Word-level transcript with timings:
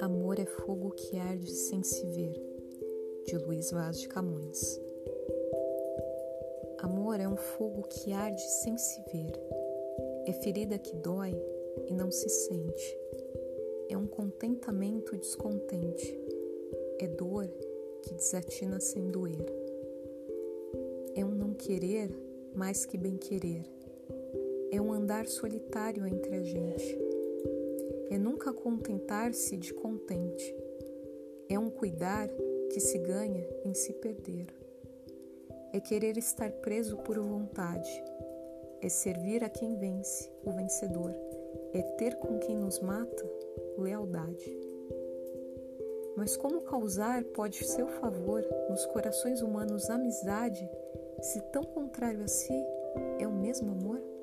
Amor 0.00 0.38
é 0.38 0.46
fogo 0.46 0.90
que 0.92 1.18
arde 1.18 1.50
sem 1.50 1.82
se 1.82 2.06
ver, 2.06 2.32
de 3.26 3.36
Luiz 3.36 3.70
Vaz 3.70 4.00
de 4.00 4.08
Camões. 4.08 4.80
Amor 6.78 7.20
é 7.20 7.28
um 7.28 7.36
fogo 7.36 7.82
que 7.88 8.12
arde 8.12 8.40
sem 8.40 8.78
se 8.78 9.02
ver, 9.12 9.32
é 10.24 10.32
ferida 10.32 10.78
que 10.78 10.96
dói 10.96 11.34
e 11.86 11.92
não 11.92 12.10
se 12.10 12.30
sente, 12.30 12.98
é 13.90 13.98
um 13.98 14.06
contentamento 14.06 15.14
descontente, 15.18 16.18
é 16.98 17.06
dor 17.06 17.46
que 18.02 18.14
desatina 18.14 18.80
sem 18.80 19.10
doer, 19.10 19.44
é 21.14 21.22
um 21.22 21.34
não 21.34 21.52
querer 21.52 22.10
mais 22.54 22.86
que 22.86 22.96
bem 22.96 23.18
querer, 23.18 23.77
é 24.70 24.80
um 24.80 24.92
andar 24.92 25.26
solitário 25.26 26.06
entre 26.06 26.36
a 26.36 26.42
gente. 26.42 26.98
É 28.10 28.18
nunca 28.18 28.52
contentar-se 28.52 29.56
de 29.56 29.72
contente, 29.72 30.54
é 31.48 31.58
um 31.58 31.70
cuidar 31.70 32.28
que 32.70 32.80
se 32.80 32.98
ganha 32.98 33.46
em 33.64 33.74
se 33.74 33.92
perder, 33.94 34.46
é 35.72 35.80
querer 35.80 36.16
estar 36.16 36.50
preso 36.52 36.96
por 36.98 37.18
vontade, 37.18 38.02
é 38.80 38.88
servir 38.88 39.44
a 39.44 39.48
quem 39.48 39.76
vence, 39.76 40.30
o 40.44 40.52
vencedor, 40.52 41.14
é 41.72 41.82
ter 41.82 42.16
com 42.16 42.38
quem 42.38 42.56
nos 42.56 42.80
mata 42.80 43.30
lealdade. 43.76 44.58
Mas 46.16 46.36
como 46.36 46.62
causar 46.62 47.22
pode 47.24 47.64
seu 47.64 47.86
favor 47.86 48.44
nos 48.68 48.84
corações 48.86 49.40
humanos 49.40 49.88
amizade, 49.88 50.68
se 51.20 51.40
tão 51.52 51.62
contrário 51.62 52.22
a 52.22 52.28
si 52.28 52.64
é 53.18 53.26
o 53.26 53.32
mesmo 53.32 53.70
amor? 53.70 54.17